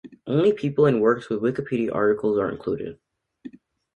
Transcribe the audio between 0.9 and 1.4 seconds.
works